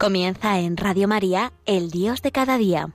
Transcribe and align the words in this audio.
Comienza 0.00 0.58
en 0.60 0.78
Radio 0.78 1.06
María, 1.08 1.52
El 1.66 1.90
Dios 1.90 2.22
de 2.22 2.32
cada 2.32 2.56
día. 2.56 2.86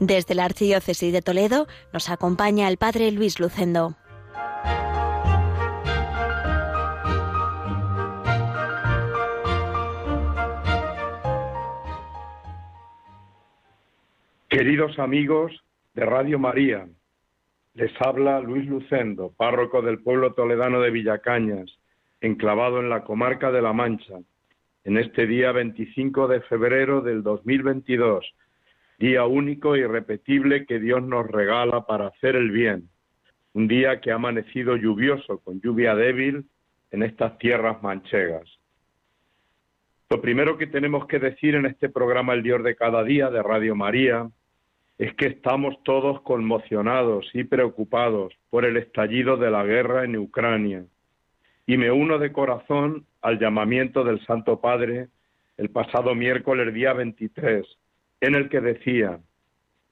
Desde 0.00 0.34
la 0.34 0.46
Archidiócesis 0.46 1.12
de 1.12 1.20
Toledo 1.20 1.66
nos 1.92 2.08
acompaña 2.08 2.68
el 2.68 2.78
Padre 2.78 3.12
Luis 3.12 3.38
Lucendo. 3.38 3.96
Queridos 14.48 14.98
amigos 14.98 15.52
de 15.92 16.06
Radio 16.06 16.38
María, 16.38 16.88
les 17.74 17.92
habla 18.00 18.40
Luis 18.40 18.66
Lucendo, 18.66 19.34
párroco 19.36 19.82
del 19.82 20.02
pueblo 20.02 20.32
toledano 20.32 20.80
de 20.80 20.90
Villacañas, 20.90 21.79
enclavado 22.20 22.80
en 22.80 22.88
la 22.88 23.04
comarca 23.04 23.50
de 23.50 23.62
La 23.62 23.72
Mancha, 23.72 24.18
en 24.84 24.96
este 24.96 25.26
día 25.26 25.52
25 25.52 26.28
de 26.28 26.40
febrero 26.42 27.00
del 27.00 27.22
2022, 27.22 28.34
día 28.98 29.24
único 29.24 29.76
y 29.76 29.80
irrepetible 29.80 30.66
que 30.66 30.78
Dios 30.78 31.02
nos 31.02 31.26
regala 31.26 31.86
para 31.86 32.08
hacer 32.08 32.36
el 32.36 32.50
bien, 32.50 32.88
un 33.54 33.68
día 33.68 34.00
que 34.00 34.12
ha 34.12 34.16
amanecido 34.16 34.76
lluvioso, 34.76 35.38
con 35.38 35.60
lluvia 35.60 35.94
débil 35.94 36.46
en 36.90 37.02
estas 37.02 37.38
tierras 37.38 37.82
manchegas. 37.82 38.48
Lo 40.10 40.20
primero 40.20 40.58
que 40.58 40.66
tenemos 40.66 41.06
que 41.06 41.18
decir 41.18 41.54
en 41.54 41.66
este 41.66 41.88
programa 41.88 42.34
El 42.34 42.42
Dios 42.42 42.64
de 42.64 42.74
cada 42.74 43.04
día 43.04 43.30
de 43.30 43.42
Radio 43.42 43.76
María 43.76 44.28
es 44.98 45.14
que 45.14 45.26
estamos 45.26 45.82
todos 45.84 46.20
conmocionados 46.22 47.30
y 47.32 47.44
preocupados 47.44 48.34
por 48.50 48.64
el 48.64 48.76
estallido 48.76 49.36
de 49.36 49.50
la 49.50 49.64
guerra 49.64 50.04
en 50.04 50.16
Ucrania. 50.16 50.84
Y 51.70 51.76
me 51.76 51.92
uno 51.92 52.18
de 52.18 52.32
corazón 52.32 53.06
al 53.22 53.38
llamamiento 53.38 54.02
del 54.02 54.18
Santo 54.26 54.60
Padre 54.60 55.06
el 55.56 55.70
pasado 55.70 56.16
miércoles 56.16 56.74
día 56.74 56.94
23, 56.94 57.64
en 58.22 58.34
el 58.34 58.48
que 58.48 58.60
decía, 58.60 59.20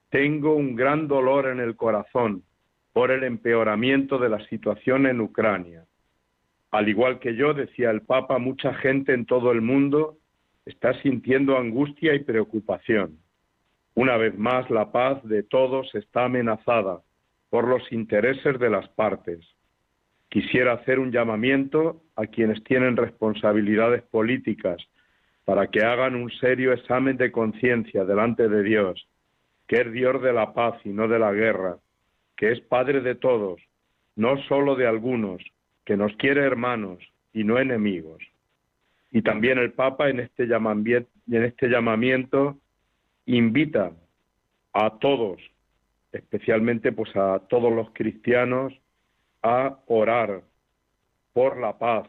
tengo 0.09 0.55
un 0.55 0.75
gran 0.75 1.07
dolor 1.07 1.47
en 1.47 1.61
el 1.61 1.77
corazón 1.77 2.43
por 2.91 3.11
el 3.11 3.23
empeoramiento 3.23 4.17
de 4.17 4.27
la 4.27 4.45
situación 4.49 5.07
en 5.07 5.21
Ucrania. 5.21 5.85
Al 6.71 6.89
igual 6.89 7.19
que 7.19 7.37
yo, 7.37 7.53
decía 7.53 7.91
el 7.91 8.01
Papa, 8.01 8.39
mucha 8.39 8.73
gente 8.73 9.13
en 9.13 9.25
todo 9.25 9.53
el 9.53 9.61
mundo 9.61 10.17
está 10.65 11.01
sintiendo 11.01 11.57
angustia 11.57 12.13
y 12.13 12.19
preocupación. 12.25 13.19
Una 13.95 14.17
vez 14.17 14.37
más, 14.37 14.69
la 14.69 14.91
paz 14.91 15.23
de 15.23 15.43
todos 15.43 15.95
está 15.95 16.25
amenazada 16.25 16.99
por 17.49 17.65
los 17.65 17.89
intereses 17.93 18.59
de 18.59 18.69
las 18.69 18.89
partes. 18.89 19.39
Quisiera 20.29 20.73
hacer 20.73 20.99
un 20.99 21.11
llamamiento 21.11 22.03
a 22.15 22.27
quienes 22.27 22.63
tienen 22.63 22.95
responsabilidades 22.95 24.03
políticas 24.03 24.77
para 25.43 25.67
que 25.67 25.83
hagan 25.83 26.15
un 26.15 26.29
serio 26.29 26.73
examen 26.73 27.17
de 27.17 27.31
conciencia 27.31 28.05
delante 28.05 28.47
de 28.47 28.61
Dios, 28.61 29.07
que 29.67 29.81
es 29.81 29.91
Dios 29.91 30.21
de 30.21 30.31
la 30.31 30.53
paz 30.53 30.75
y 30.85 30.89
no 30.89 31.07
de 31.07 31.17
la 31.17 31.31
guerra, 31.31 31.77
que 32.37 32.51
es 32.51 32.61
Padre 32.61 33.01
de 33.01 33.15
todos, 33.15 33.59
no 34.15 34.37
solo 34.43 34.75
de 34.75 34.85
algunos, 34.85 35.41
que 35.85 35.97
nos 35.97 36.15
quiere 36.17 36.41
hermanos 36.41 36.99
y 37.33 37.43
no 37.43 37.57
enemigos. 37.57 38.21
Y 39.11 39.23
también 39.23 39.57
el 39.57 39.71
Papa 39.73 40.09
en 40.09 40.19
este 40.19 40.45
llamamiento, 40.45 41.09
en 41.31 41.43
este 41.43 41.67
llamamiento 41.67 42.57
invita 43.25 43.91
a 44.73 44.99
todos, 44.99 45.41
especialmente 46.11 46.91
pues 46.91 47.15
a 47.15 47.39
todos 47.49 47.73
los 47.73 47.89
cristianos, 47.93 48.73
a 49.41 49.79
orar 49.87 50.41
por 51.33 51.57
la 51.57 51.77
paz 51.77 52.07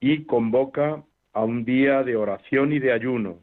y 0.00 0.24
convoca 0.24 1.02
a 1.32 1.44
un 1.44 1.64
día 1.64 2.02
de 2.02 2.16
oración 2.16 2.72
y 2.72 2.78
de 2.78 2.92
ayuno 2.92 3.38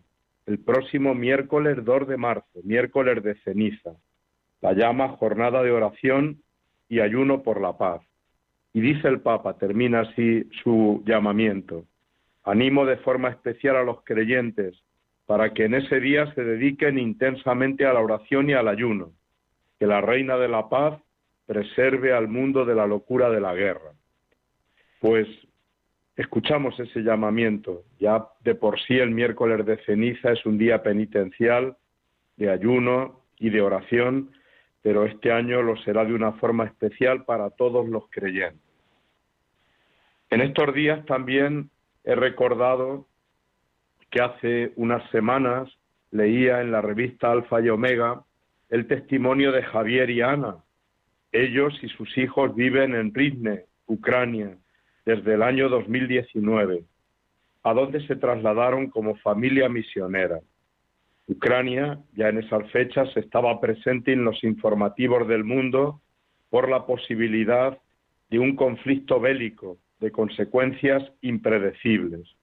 el 0.45 0.59
próximo 0.59 1.15
miércoles 1.15 1.83
2 1.83 2.07
de 2.07 2.17
marzo, 2.17 2.59
miércoles 2.63 3.23
de 3.23 3.35
ceniza. 3.39 3.91
La 4.61 4.73
llama 4.73 5.09
jornada 5.09 5.63
de 5.63 5.71
oración 5.71 6.41
y 6.87 6.99
ayuno 6.99 7.41
por 7.41 7.59
la 7.59 7.77
paz. 7.77 8.01
Y 8.73 8.81
dice 8.81 9.07
el 9.07 9.21
Papa, 9.21 9.57
termina 9.57 10.01
así 10.01 10.47
su 10.63 11.01
llamamiento, 11.05 11.85
animo 12.43 12.85
de 12.85 12.97
forma 12.97 13.29
especial 13.29 13.77
a 13.77 13.83
los 13.83 14.03
creyentes 14.03 14.75
para 15.25 15.53
que 15.53 15.65
en 15.65 15.73
ese 15.73 15.99
día 15.99 16.31
se 16.33 16.43
dediquen 16.43 16.99
intensamente 16.99 17.85
a 17.85 17.93
la 17.93 18.01
oración 18.01 18.49
y 18.49 18.53
al 18.53 18.67
ayuno, 18.67 19.11
que 19.79 19.87
la 19.87 20.01
Reina 20.01 20.37
de 20.37 20.47
la 20.47 20.69
Paz 20.69 20.99
preserve 21.45 22.13
al 22.13 22.27
mundo 22.27 22.65
de 22.65 22.75
la 22.75 22.87
locura 22.87 23.29
de 23.29 23.41
la 23.41 23.53
guerra. 23.53 23.93
Pues 24.99 25.27
escuchamos 26.15 26.79
ese 26.79 27.01
llamamiento. 27.01 27.83
Ya 27.99 28.25
de 28.41 28.55
por 28.55 28.79
sí 28.79 28.97
el 28.97 29.11
miércoles 29.11 29.65
de 29.65 29.77
ceniza 29.85 30.31
es 30.31 30.45
un 30.45 30.57
día 30.57 30.81
penitencial, 30.81 31.77
de 32.37 32.49
ayuno 32.49 33.21
y 33.39 33.49
de 33.49 33.61
oración, 33.61 34.31
pero 34.81 35.05
este 35.05 35.31
año 35.31 35.61
lo 35.61 35.77
será 35.77 36.05
de 36.05 36.13
una 36.13 36.33
forma 36.33 36.65
especial 36.65 37.25
para 37.25 37.49
todos 37.49 37.87
los 37.87 38.09
creyentes. 38.09 38.61
En 40.29 40.41
estos 40.41 40.73
días 40.73 41.05
también 41.05 41.69
he 42.03 42.15
recordado 42.15 43.07
que 44.09 44.21
hace 44.21 44.73
unas 44.75 45.09
semanas 45.11 45.69
leía 46.11 46.61
en 46.61 46.71
la 46.71 46.81
revista 46.81 47.31
Alfa 47.31 47.61
y 47.61 47.69
Omega 47.69 48.23
el 48.69 48.87
testimonio 48.87 49.51
de 49.51 49.63
Javier 49.63 50.09
y 50.09 50.21
Ana. 50.21 50.57
Ellos 51.35 51.77
y 51.81 51.89
sus 51.89 52.17
hijos 52.17 52.55
viven 52.55 52.95
en 52.95 53.13
Rizne, 53.13 53.65
Ucrania, 53.87 54.57
desde 55.05 55.33
el 55.33 55.43
año 55.43 55.67
2019, 55.67 56.85
a 57.63 57.73
donde 57.73 58.07
se 58.07 58.15
trasladaron 58.15 58.89
como 58.89 59.17
familia 59.17 59.67
misionera. 59.67 60.39
Ucrania, 61.27 61.99
ya 62.13 62.29
en 62.29 62.37
esas 62.37 62.71
fechas, 62.71 63.09
estaba 63.17 63.59
presente 63.59 64.13
en 64.13 64.23
los 64.23 64.41
informativos 64.45 65.27
del 65.27 65.43
mundo 65.43 65.99
por 66.49 66.69
la 66.69 66.85
posibilidad 66.85 67.77
de 68.29 68.39
un 68.39 68.55
conflicto 68.55 69.19
bélico 69.19 69.77
de 69.99 70.11
consecuencias 70.11 71.03
impredecibles. 71.19 72.33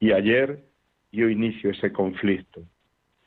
Y 0.00 0.10
ayer 0.10 0.64
dio 1.12 1.30
inicio 1.30 1.70
ese 1.70 1.92
conflicto. 1.92 2.62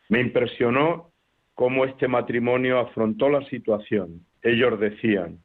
Me 0.09 0.19
impresionó 0.19 1.11
cómo 1.53 1.85
este 1.85 2.09
matrimonio 2.09 2.79
afrontó 2.79 3.29
la 3.29 3.45
situación. 3.45 4.25
Ellos 4.47 4.79
decían, 4.79 5.39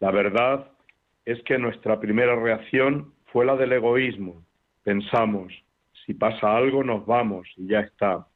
la 0.00 0.10
verdad 0.10 0.72
es 1.24 1.40
que 1.44 1.56
nuestra 1.56 2.00
primera 2.00 2.34
reacción 2.34 3.14
fue 3.26 3.46
la 3.46 3.54
del 3.54 3.74
egoísmo. 3.74 4.44
Pensamos, 4.82 5.52
si 6.04 6.14
pasa 6.14 6.56
algo 6.56 6.82
nos 6.82 7.06
vamos 7.06 7.46
y 7.56 7.68
ya 7.68 7.78
está. 7.78 8.26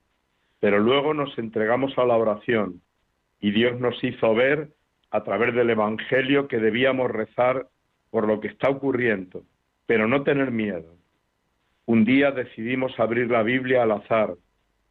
Pero 0.60 0.78
luego 0.78 1.14
nos 1.14 1.36
entregamos 1.36 1.98
a 1.98 2.04
la 2.04 2.16
oración 2.16 2.80
y 3.40 3.50
Dios 3.50 3.80
nos 3.80 4.04
hizo 4.04 4.36
ver 4.36 4.68
a 5.10 5.24
través 5.24 5.52
del 5.52 5.70
Evangelio 5.70 6.46
que 6.46 6.58
debíamos 6.58 7.10
rezar 7.10 7.66
por 8.10 8.28
lo 8.28 8.38
que 8.38 8.46
está 8.46 8.70
ocurriendo, 8.70 9.42
pero 9.86 10.06
no 10.06 10.22
tener 10.22 10.52
miedo. 10.52 10.94
Un 11.86 12.04
día 12.04 12.30
decidimos 12.30 13.00
abrir 13.00 13.32
la 13.32 13.42
Biblia 13.42 13.82
al 13.82 13.90
azar 13.90 14.36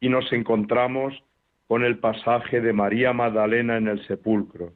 y 0.00 0.10
nos 0.10 0.30
encontramos 0.34 1.14
con 1.66 1.82
el 1.82 1.98
pasaje 1.98 2.60
de 2.60 2.74
María 2.74 3.14
Magdalena 3.14 3.78
en 3.78 3.88
el 3.88 4.06
sepulcro. 4.06 4.74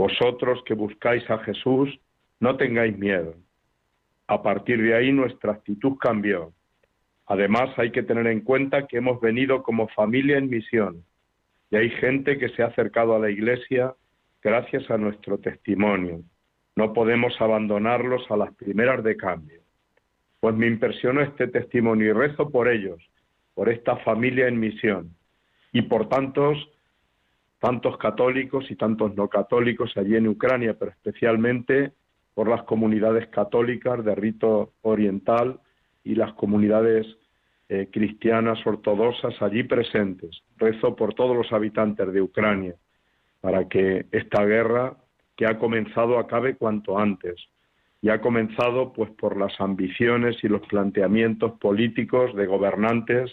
Vosotros 0.00 0.62
que 0.64 0.72
buscáis 0.72 1.28
a 1.28 1.36
Jesús, 1.40 2.00
no 2.40 2.56
tengáis 2.56 2.96
miedo. 2.96 3.34
A 4.28 4.42
partir 4.42 4.80
de 4.82 4.94
ahí 4.94 5.12
nuestra 5.12 5.52
actitud 5.52 5.98
cambió. 5.98 6.54
Además 7.26 7.68
hay 7.76 7.90
que 7.92 8.02
tener 8.02 8.26
en 8.28 8.40
cuenta 8.40 8.86
que 8.86 8.96
hemos 8.96 9.20
venido 9.20 9.62
como 9.62 9.88
familia 9.88 10.38
en 10.38 10.48
misión 10.48 11.04
y 11.70 11.76
hay 11.76 11.90
gente 11.90 12.38
que 12.38 12.48
se 12.48 12.62
ha 12.62 12.68
acercado 12.68 13.14
a 13.14 13.18
la 13.18 13.28
Iglesia 13.28 13.94
gracias 14.42 14.90
a 14.90 14.96
nuestro 14.96 15.36
testimonio. 15.36 16.22
No 16.76 16.94
podemos 16.94 17.38
abandonarlos 17.38 18.22
a 18.30 18.38
las 18.38 18.54
primeras 18.54 19.04
de 19.04 19.18
cambio. 19.18 19.60
Pues 20.40 20.54
me 20.54 20.66
impresionó 20.66 21.20
este 21.20 21.46
testimonio 21.46 22.08
y 22.08 22.12
rezo 22.14 22.48
por 22.48 22.68
ellos, 22.68 23.06
por 23.52 23.68
esta 23.68 23.96
familia 23.96 24.48
en 24.48 24.60
misión 24.60 25.14
y 25.72 25.82
por 25.82 26.08
tantos, 26.08 26.56
tantos 27.60 27.98
católicos 27.98 28.70
y 28.70 28.76
tantos 28.76 29.14
no 29.14 29.28
católicos 29.28 29.92
allí 29.96 30.16
en 30.16 30.28
Ucrania, 30.28 30.74
pero 30.78 30.90
especialmente 30.90 31.92
por 32.34 32.48
las 32.48 32.62
comunidades 32.64 33.28
católicas 33.28 34.04
de 34.04 34.14
rito 34.14 34.72
oriental 34.82 35.60
y 36.02 36.14
las 36.14 36.32
comunidades 36.32 37.06
eh, 37.68 37.88
cristianas 37.92 38.58
ortodoxas 38.66 39.40
allí 39.42 39.62
presentes. 39.62 40.42
Rezo 40.56 40.96
por 40.96 41.14
todos 41.14 41.36
los 41.36 41.52
habitantes 41.52 42.12
de 42.12 42.22
Ucrania 42.22 42.74
para 43.40 43.68
que 43.68 44.06
esta 44.10 44.44
guerra 44.44 44.96
que 45.36 45.46
ha 45.46 45.58
comenzado 45.58 46.18
acabe 46.18 46.56
cuanto 46.56 46.98
antes 46.98 47.36
y 48.02 48.08
ha 48.08 48.20
comenzado 48.20 48.92
pues 48.92 49.10
por 49.10 49.36
las 49.36 49.60
ambiciones 49.60 50.42
y 50.42 50.48
los 50.48 50.62
planteamientos 50.62 51.52
políticos 51.58 52.34
de 52.34 52.46
gobernantes 52.46 53.30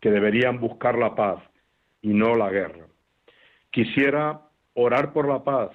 que 0.00 0.10
deberían 0.10 0.60
buscar 0.60 0.98
la 0.98 1.14
paz 1.14 1.42
y 2.02 2.08
no 2.08 2.34
la 2.34 2.50
guerra. 2.50 2.91
Quisiera 3.72 4.42
orar 4.74 5.12
por 5.12 5.26
la 5.26 5.42
paz 5.42 5.70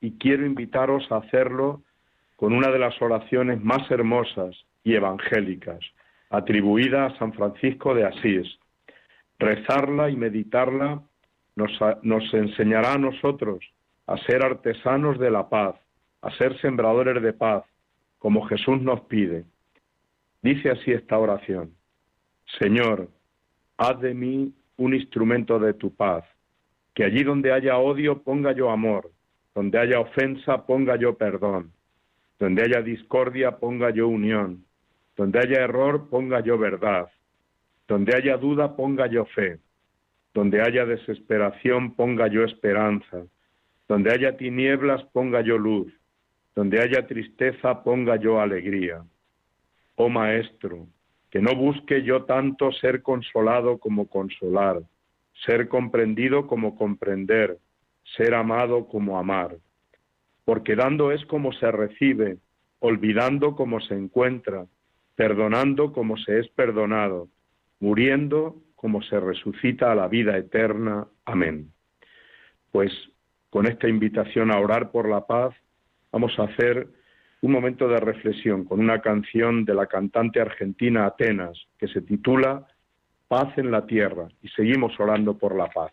y 0.00 0.12
quiero 0.18 0.46
invitaros 0.46 1.10
a 1.10 1.16
hacerlo 1.16 1.82
con 2.36 2.52
una 2.52 2.70
de 2.70 2.78
las 2.78 3.00
oraciones 3.02 3.62
más 3.62 3.90
hermosas 3.90 4.54
y 4.84 4.94
evangélicas, 4.94 5.80
atribuida 6.30 7.06
a 7.06 7.18
San 7.18 7.32
Francisco 7.32 7.94
de 7.94 8.04
Asís. 8.04 8.46
Rezarla 9.38 10.10
y 10.10 10.16
meditarla 10.16 11.02
nos, 11.56 11.70
nos 12.02 12.32
enseñará 12.34 12.92
a 12.92 12.98
nosotros 12.98 13.64
a 14.06 14.18
ser 14.18 14.44
artesanos 14.44 15.18
de 15.18 15.30
la 15.30 15.48
paz, 15.48 15.76
a 16.22 16.30
ser 16.32 16.60
sembradores 16.60 17.22
de 17.22 17.32
paz, 17.32 17.64
como 18.18 18.46
Jesús 18.46 18.82
nos 18.82 19.00
pide. 19.02 19.44
Dice 20.42 20.70
así 20.70 20.92
esta 20.92 21.18
oración, 21.18 21.72
Señor, 22.58 23.08
haz 23.78 23.98
de 24.00 24.12
mí 24.12 24.52
un 24.76 24.94
instrumento 24.94 25.58
de 25.58 25.74
tu 25.74 25.94
paz, 25.94 26.24
que 26.94 27.04
allí 27.04 27.22
donde 27.22 27.52
haya 27.52 27.78
odio 27.78 28.22
ponga 28.22 28.52
yo 28.52 28.70
amor, 28.70 29.10
donde 29.54 29.78
haya 29.78 30.00
ofensa 30.00 30.66
ponga 30.66 30.96
yo 30.96 31.16
perdón, 31.16 31.72
donde 32.38 32.62
haya 32.62 32.82
discordia 32.82 33.58
ponga 33.58 33.90
yo 33.90 34.08
unión, 34.08 34.64
donde 35.16 35.38
haya 35.38 35.62
error 35.64 36.08
ponga 36.08 36.40
yo 36.40 36.58
verdad, 36.58 37.08
donde 37.86 38.14
haya 38.16 38.36
duda 38.36 38.76
ponga 38.76 39.06
yo 39.06 39.24
fe, 39.26 39.58
donde 40.32 40.62
haya 40.62 40.86
desesperación 40.86 41.94
ponga 41.94 42.28
yo 42.28 42.44
esperanza, 42.44 43.24
donde 43.88 44.12
haya 44.12 44.36
tinieblas 44.36 45.02
ponga 45.12 45.40
yo 45.40 45.58
luz, 45.58 45.92
donde 46.54 46.80
haya 46.80 47.06
tristeza 47.06 47.82
ponga 47.82 48.16
yo 48.16 48.40
alegría. 48.40 49.02
Oh 49.96 50.08
Maestro, 50.08 50.86
que 51.30 51.40
no 51.40 51.54
busque 51.54 52.02
yo 52.02 52.24
tanto 52.24 52.72
ser 52.72 53.02
consolado 53.02 53.78
como 53.78 54.08
consolar, 54.08 54.80
ser 55.44 55.68
comprendido 55.68 56.46
como 56.46 56.76
comprender, 56.76 57.58
ser 58.16 58.34
amado 58.34 58.88
como 58.88 59.18
amar. 59.18 59.56
Porque 60.44 60.74
dando 60.74 61.12
es 61.12 61.24
como 61.26 61.52
se 61.52 61.70
recibe, 61.70 62.38
olvidando 62.80 63.54
como 63.54 63.80
se 63.80 63.94
encuentra, 63.94 64.66
perdonando 65.14 65.92
como 65.92 66.16
se 66.16 66.40
es 66.40 66.48
perdonado, 66.48 67.28
muriendo 67.78 68.56
como 68.74 69.02
se 69.02 69.20
resucita 69.20 69.92
a 69.92 69.94
la 69.94 70.08
vida 70.08 70.36
eterna. 70.36 71.06
Amén. 71.24 71.72
Pues 72.72 72.90
con 73.50 73.66
esta 73.66 73.88
invitación 73.88 74.50
a 74.50 74.58
orar 74.58 74.90
por 74.90 75.08
la 75.08 75.26
paz, 75.26 75.54
vamos 76.12 76.38
a 76.38 76.44
hacer 76.44 76.88
un 77.42 77.52
momento 77.52 77.88
de 77.88 77.98
reflexión 77.98 78.64
con 78.64 78.80
una 78.80 79.00
canción 79.00 79.64
de 79.64 79.74
la 79.74 79.86
cantante 79.86 80.40
argentina 80.40 81.06
Atenas 81.06 81.58
que 81.78 81.88
se 81.88 82.02
titula 82.02 82.66
Paz 83.30 83.56
en 83.58 83.70
la 83.70 83.86
Tierra 83.86 84.26
y 84.42 84.48
seguimos 84.48 84.98
orando 84.98 85.38
por 85.38 85.54
la 85.54 85.68
paz. 85.68 85.92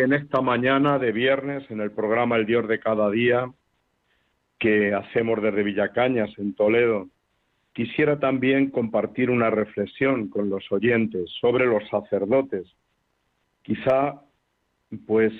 En 0.00 0.12
esta 0.12 0.40
mañana 0.40 0.98
de 0.98 1.12
viernes, 1.12 1.70
en 1.70 1.80
el 1.80 1.90
programa 1.90 2.36
El 2.36 2.46
Dios 2.46 2.66
de 2.68 2.80
cada 2.80 3.10
día, 3.10 3.52
que 4.58 4.94
hacemos 4.94 5.42
desde 5.42 5.62
Villacañas, 5.62 6.30
en 6.38 6.54
Toledo, 6.54 7.08
quisiera 7.72 8.18
también 8.18 8.70
compartir 8.70 9.30
una 9.30 9.50
reflexión 9.50 10.28
con 10.28 10.48
los 10.48 10.70
oyentes 10.70 11.30
sobre 11.40 11.66
los 11.66 11.86
sacerdotes. 11.88 12.66
Quizá, 13.62 14.22
pues, 15.06 15.32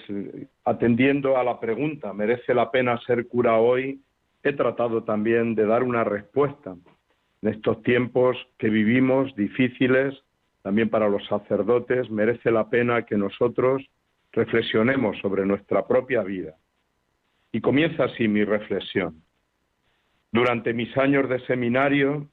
atendiendo 0.65 1.37
a 1.37 1.45
la 1.45 1.61
pregunta, 1.61 2.13
¿merece 2.13 2.53
la 2.53 2.71
pena 2.71 3.01
ser 3.07 3.29
cura 3.29 3.59
hoy? 3.59 4.01
He 4.43 4.53
tratado 4.53 5.05
también 5.05 5.55
de 5.55 5.67
dar 5.67 5.83
una 5.83 6.05
respuesta 6.05 6.77
en 7.43 7.49
estos 7.49 7.83
tiempos 7.83 8.37
que 8.59 8.71
vivimos 8.71 9.35
difíciles, 9.37 10.15
también 10.63 10.91
para 10.91 11.09
los 11.09 11.25
sacerdotes, 11.27 12.11
merece 12.11 12.51
la 12.51 12.71
pena 12.71 13.03
que 13.03 13.17
nosotros 13.17 13.83
reflexionemos 14.33 15.19
sobre 15.19 15.45
nuestra 15.47 15.87
propia 15.87 16.23
vida. 16.23 16.57
Y 17.53 17.61
comienza 17.61 18.05
así 18.05 18.29
mi 18.29 18.45
reflexión. 18.45 19.23
Durante 20.33 20.73
mis 20.73 20.97
años 20.97 21.29
de 21.29 21.39
seminario 21.47 22.29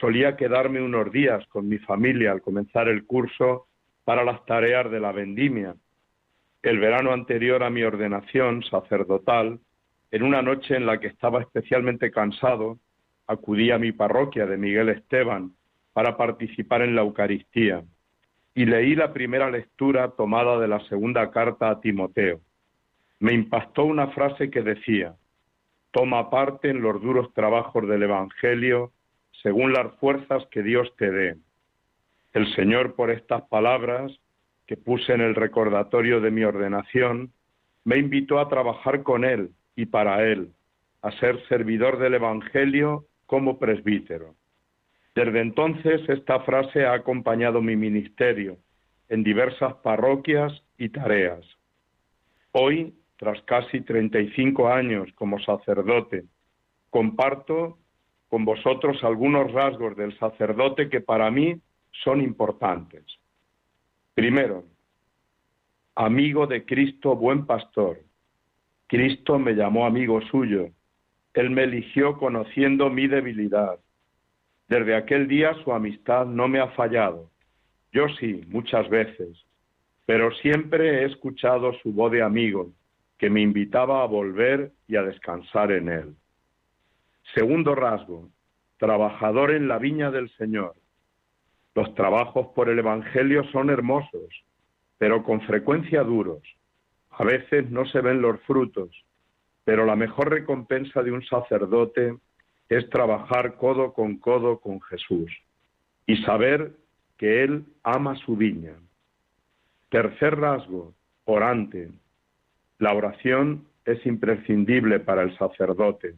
solía 0.00 0.36
quedarme 0.36 0.80
unos 0.80 1.12
días 1.12 1.46
con 1.48 1.68
mi 1.68 1.78
familia 1.78 2.32
al 2.32 2.40
comenzar 2.40 2.88
el 2.88 3.04
curso 3.04 3.66
para 4.04 4.24
las 4.24 4.44
tareas 4.46 4.90
de 4.90 5.00
la 5.00 5.12
vendimia. 5.12 5.74
El 6.62 6.78
verano 6.78 7.12
anterior 7.12 7.62
a 7.62 7.70
mi 7.70 7.82
ordenación 7.82 8.62
sacerdotal, 8.62 9.60
en 10.10 10.22
una 10.22 10.40
noche 10.40 10.76
en 10.76 10.86
la 10.86 10.98
que 10.98 11.08
estaba 11.08 11.42
especialmente 11.42 12.10
cansado, 12.10 12.78
acudí 13.26 13.70
a 13.70 13.78
mi 13.78 13.92
parroquia 13.92 14.46
de 14.46 14.56
Miguel 14.56 14.88
Esteban 14.88 15.52
para 15.92 16.16
participar 16.16 16.82
en 16.82 16.94
la 16.94 17.02
Eucaristía 17.02 17.84
y 18.54 18.66
leí 18.66 18.94
la 18.94 19.12
primera 19.12 19.50
lectura 19.50 20.10
tomada 20.10 20.58
de 20.58 20.68
la 20.68 20.80
segunda 20.88 21.30
carta 21.30 21.70
a 21.70 21.80
Timoteo. 21.80 22.40
Me 23.18 23.32
impactó 23.32 23.84
una 23.84 24.08
frase 24.08 24.50
que 24.50 24.62
decía, 24.62 25.14
toma 25.90 26.30
parte 26.30 26.70
en 26.70 26.80
los 26.80 27.00
duros 27.02 27.32
trabajos 27.34 27.88
del 27.88 28.04
Evangelio 28.04 28.92
según 29.42 29.72
las 29.72 29.92
fuerzas 29.94 30.46
que 30.50 30.62
Dios 30.62 30.92
te 30.96 31.10
dé. 31.10 31.36
El 32.32 32.52
Señor, 32.54 32.94
por 32.94 33.10
estas 33.10 33.42
palabras 33.48 34.12
que 34.66 34.76
puse 34.76 35.12
en 35.12 35.20
el 35.20 35.34
recordatorio 35.34 36.20
de 36.20 36.30
mi 36.30 36.44
ordenación, 36.44 37.32
me 37.84 37.98
invitó 37.98 38.38
a 38.38 38.48
trabajar 38.48 39.02
con 39.02 39.24
Él 39.24 39.50
y 39.76 39.86
para 39.86 40.24
Él, 40.24 40.52
a 41.02 41.10
ser 41.12 41.46
servidor 41.48 41.98
del 41.98 42.14
Evangelio 42.14 43.04
como 43.26 43.58
presbítero. 43.58 44.34
Desde 45.14 45.40
entonces 45.40 46.08
esta 46.08 46.40
frase 46.40 46.84
ha 46.84 46.92
acompañado 46.92 47.62
mi 47.62 47.76
ministerio 47.76 48.58
en 49.08 49.22
diversas 49.22 49.74
parroquias 49.74 50.52
y 50.76 50.88
tareas. 50.88 51.44
Hoy, 52.52 52.94
tras 53.16 53.40
casi 53.42 53.80
35 53.80 54.68
años 54.68 55.08
como 55.14 55.38
sacerdote, 55.40 56.24
comparto 56.90 57.78
con 58.28 58.44
vosotros 58.44 59.02
algunos 59.04 59.52
rasgos 59.52 59.96
del 59.96 60.18
sacerdote 60.18 60.88
que 60.88 61.00
para 61.00 61.30
mí 61.30 61.60
son 62.02 62.20
importantes. 62.20 63.04
Primero, 64.14 64.64
amigo 65.94 66.46
de 66.48 66.64
Cristo, 66.64 67.14
buen 67.14 67.46
pastor. 67.46 68.00
Cristo 68.88 69.38
me 69.38 69.52
llamó 69.52 69.86
amigo 69.86 70.20
suyo. 70.22 70.70
Él 71.34 71.50
me 71.50 71.64
eligió 71.64 72.18
conociendo 72.18 72.90
mi 72.90 73.06
debilidad. 73.06 73.78
Desde 74.68 74.94
aquel 74.96 75.28
día 75.28 75.54
su 75.62 75.72
amistad 75.72 76.26
no 76.26 76.48
me 76.48 76.60
ha 76.60 76.68
fallado. 76.68 77.30
Yo 77.92 78.08
sí, 78.20 78.42
muchas 78.48 78.88
veces, 78.88 79.44
pero 80.06 80.32
siempre 80.32 81.02
he 81.02 81.04
escuchado 81.04 81.72
su 81.82 81.92
voz 81.92 82.10
de 82.12 82.22
amigo, 82.22 82.70
que 83.18 83.30
me 83.30 83.40
invitaba 83.40 84.02
a 84.02 84.06
volver 84.06 84.72
y 84.88 84.96
a 84.96 85.02
descansar 85.02 85.70
en 85.72 85.88
él. 85.88 86.14
Segundo 87.34 87.74
rasgo, 87.74 88.28
trabajador 88.78 89.52
en 89.52 89.68
la 89.68 89.78
viña 89.78 90.10
del 90.10 90.28
Señor. 90.36 90.74
Los 91.74 91.94
trabajos 91.94 92.48
por 92.54 92.68
el 92.68 92.78
Evangelio 92.78 93.44
son 93.50 93.70
hermosos, 93.70 94.44
pero 94.98 95.22
con 95.22 95.40
frecuencia 95.42 96.02
duros. 96.02 96.42
A 97.10 97.24
veces 97.24 97.70
no 97.70 97.86
se 97.86 98.00
ven 98.00 98.20
los 98.20 98.40
frutos, 98.42 98.90
pero 99.64 99.86
la 99.86 99.96
mejor 99.96 100.30
recompensa 100.30 101.02
de 101.02 101.12
un 101.12 101.24
sacerdote 101.24 102.16
es 102.68 102.88
trabajar 102.90 103.56
codo 103.56 103.92
con 103.92 104.16
codo 104.18 104.60
con 104.60 104.80
Jesús 104.82 105.30
y 106.06 106.16
saber 106.18 106.72
que 107.16 107.44
Él 107.44 107.64
ama 107.82 108.16
su 108.16 108.36
viña. 108.36 108.74
Tercer 109.88 110.38
rasgo, 110.38 110.94
orante. 111.24 111.90
La 112.78 112.92
oración 112.94 113.66
es 113.84 114.04
imprescindible 114.06 115.00
para 115.00 115.22
el 115.22 115.36
sacerdote. 115.38 116.14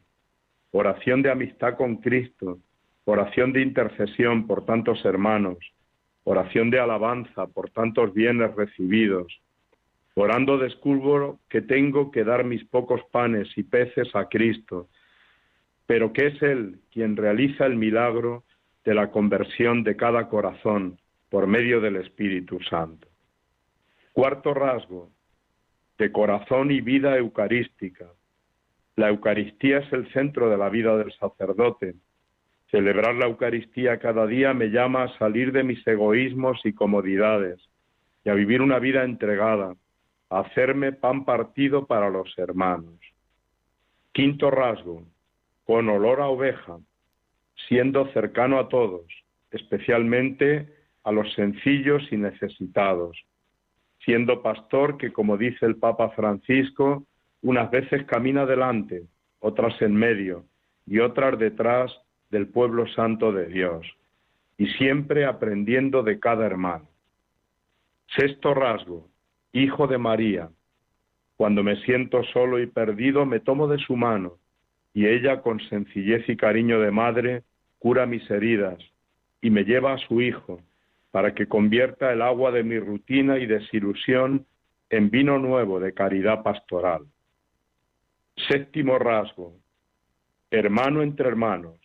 Oración 0.70 1.22
de 1.22 1.30
amistad 1.30 1.76
con 1.76 1.96
Cristo, 1.96 2.58
oración 3.04 3.52
de 3.52 3.62
intercesión 3.62 4.46
por 4.46 4.64
tantos 4.64 5.04
hermanos, 5.04 5.58
oración 6.24 6.70
de 6.70 6.80
alabanza 6.80 7.46
por 7.46 7.70
tantos 7.70 8.12
bienes 8.12 8.54
recibidos. 8.54 9.40
Orando 10.14 10.58
descubro 10.58 11.38
que 11.48 11.60
tengo 11.60 12.10
que 12.10 12.24
dar 12.24 12.44
mis 12.44 12.64
pocos 12.64 13.02
panes 13.12 13.48
y 13.56 13.62
peces 13.62 14.08
a 14.14 14.28
Cristo, 14.28 14.88
pero 15.86 16.12
que 16.12 16.28
es 16.28 16.42
Él 16.42 16.80
quien 16.92 17.16
realiza 17.16 17.66
el 17.66 17.76
milagro 17.76 18.44
de 18.84 18.94
la 18.94 19.10
conversión 19.10 19.82
de 19.84 19.96
cada 19.96 20.28
corazón 20.28 20.98
por 21.28 21.46
medio 21.46 21.80
del 21.80 21.96
Espíritu 21.96 22.60
Santo. 22.60 23.08
Cuarto 24.12 24.54
rasgo, 24.54 25.10
de 25.98 26.12
corazón 26.12 26.70
y 26.70 26.80
vida 26.80 27.16
eucarística. 27.16 28.06
La 28.96 29.08
Eucaristía 29.08 29.78
es 29.78 29.92
el 29.92 30.10
centro 30.12 30.48
de 30.48 30.56
la 30.56 30.68
vida 30.68 30.96
del 30.96 31.12
sacerdote. 31.12 31.94
Celebrar 32.70 33.14
la 33.14 33.26
Eucaristía 33.26 33.98
cada 33.98 34.26
día 34.26 34.54
me 34.54 34.70
llama 34.70 35.04
a 35.04 35.18
salir 35.18 35.52
de 35.52 35.62
mis 35.62 35.86
egoísmos 35.86 36.60
y 36.64 36.72
comodidades 36.72 37.60
y 38.24 38.30
a 38.30 38.34
vivir 38.34 38.62
una 38.62 38.78
vida 38.78 39.04
entregada, 39.04 39.74
a 40.30 40.40
hacerme 40.40 40.92
pan 40.92 41.24
partido 41.24 41.86
para 41.86 42.10
los 42.10 42.36
hermanos. 42.38 42.98
Quinto 44.12 44.50
rasgo, 44.50 45.04
con 45.66 45.88
olor 45.88 46.20
a 46.20 46.28
oveja, 46.28 46.78
siendo 47.68 48.06
cercano 48.12 48.60
a 48.60 48.68
todos, 48.68 49.04
especialmente 49.50 50.72
a 51.02 51.10
los 51.10 51.32
sencillos 51.34 52.02
y 52.12 52.16
necesitados, 52.16 53.20
siendo 54.04 54.42
pastor 54.42 54.96
que, 54.96 55.12
como 55.12 55.36
dice 55.36 55.66
el 55.66 55.76
Papa 55.76 56.10
Francisco, 56.10 57.04
unas 57.42 57.70
veces 57.70 58.04
camina 58.06 58.46
delante, 58.46 59.02
otras 59.40 59.80
en 59.82 59.94
medio 59.94 60.44
y 60.86 61.00
otras 61.00 61.36
detrás 61.38 61.92
del 62.30 62.46
pueblo 62.46 62.86
santo 62.88 63.32
de 63.32 63.46
Dios, 63.46 63.86
y 64.58 64.68
siempre 64.68 65.26
aprendiendo 65.26 66.04
de 66.04 66.20
cada 66.20 66.46
hermano. 66.46 66.86
Sexto 68.16 68.54
rasgo, 68.54 69.08
hijo 69.52 69.88
de 69.88 69.98
María. 69.98 70.48
Cuando 71.36 71.64
me 71.64 71.76
siento 71.82 72.22
solo 72.32 72.60
y 72.60 72.66
perdido, 72.66 73.26
me 73.26 73.40
tomo 73.40 73.66
de 73.66 73.78
su 73.78 73.96
mano 73.96 74.38
y 74.96 75.06
ella 75.06 75.42
con 75.42 75.60
sencillez 75.68 76.26
y 76.26 76.38
cariño 76.38 76.80
de 76.80 76.90
madre 76.90 77.42
cura 77.78 78.06
mis 78.06 78.30
heridas 78.30 78.78
y 79.42 79.50
me 79.50 79.64
lleva 79.64 79.92
a 79.92 79.98
su 79.98 80.22
Hijo 80.22 80.62
para 81.10 81.34
que 81.34 81.46
convierta 81.46 82.10
el 82.14 82.22
agua 82.22 82.50
de 82.50 82.62
mi 82.62 82.78
rutina 82.78 83.38
y 83.38 83.44
desilusión 83.44 84.46
en 84.88 85.10
vino 85.10 85.38
nuevo 85.38 85.80
de 85.80 85.92
caridad 85.92 86.42
pastoral. 86.42 87.02
Séptimo 88.48 88.98
rasgo, 88.98 89.52
hermano 90.50 91.02
entre 91.02 91.28
hermanos, 91.28 91.78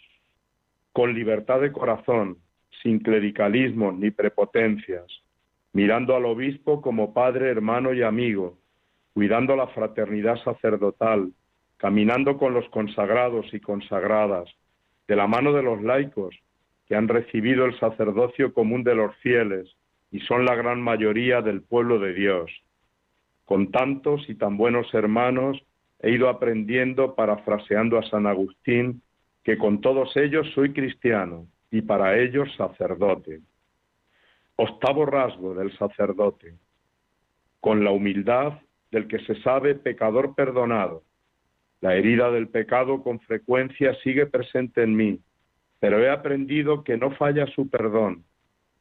con 0.93 1.13
libertad 1.13 1.59
de 1.59 1.73
corazón, 1.73 2.37
sin 2.81 2.99
clericalismo 2.99 3.91
ni 3.91 4.11
prepotencias, 4.11 5.05
mirando 5.73 6.15
al 6.15 6.23
obispo 6.23 6.81
como 6.81 7.13
padre, 7.13 7.49
hermano 7.49 7.93
y 7.93 8.03
amigo, 8.03 8.57
cuidando 9.13 9.57
la 9.57 9.67
fraternidad 9.67 10.37
sacerdotal, 10.45 11.33
caminando 11.81 12.37
con 12.37 12.53
los 12.53 12.69
consagrados 12.69 13.51
y 13.55 13.59
consagradas, 13.59 14.47
de 15.07 15.15
la 15.15 15.25
mano 15.25 15.51
de 15.51 15.63
los 15.63 15.81
laicos, 15.81 16.35
que 16.85 16.95
han 16.95 17.07
recibido 17.07 17.65
el 17.65 17.75
sacerdocio 17.79 18.53
común 18.53 18.83
de 18.83 18.93
los 18.93 19.15
fieles 19.17 19.67
y 20.11 20.19
son 20.19 20.45
la 20.45 20.53
gran 20.53 20.79
mayoría 20.79 21.41
del 21.41 21.63
pueblo 21.63 21.97
de 21.97 22.13
Dios. 22.13 22.51
Con 23.45 23.71
tantos 23.71 24.29
y 24.29 24.35
tan 24.35 24.57
buenos 24.57 24.93
hermanos 24.93 25.59
he 26.01 26.11
ido 26.11 26.29
aprendiendo, 26.29 27.15
parafraseando 27.15 27.97
a 27.97 28.03
San 28.03 28.27
Agustín, 28.27 29.01
que 29.43 29.57
con 29.57 29.81
todos 29.81 30.15
ellos 30.17 30.51
soy 30.53 30.73
cristiano 30.73 31.47
y 31.71 31.81
para 31.81 32.19
ellos 32.19 32.47
sacerdote. 32.57 33.41
Octavo 34.55 35.07
rasgo 35.07 35.55
del 35.55 35.75
sacerdote, 35.79 36.53
con 37.59 37.83
la 37.83 37.89
humildad 37.89 38.59
del 38.91 39.07
que 39.07 39.17
se 39.25 39.33
sabe 39.41 39.73
pecador 39.73 40.35
perdonado, 40.35 41.01
la 41.81 41.95
herida 41.95 42.31
del 42.31 42.47
pecado 42.47 43.03
con 43.03 43.19
frecuencia 43.21 43.95
sigue 44.03 44.27
presente 44.27 44.83
en 44.83 44.95
mí, 44.95 45.19
pero 45.79 45.99
he 45.99 46.09
aprendido 46.09 46.83
que 46.83 46.95
no 46.95 47.11
falla 47.11 47.47
su 47.47 47.69
perdón 47.69 48.23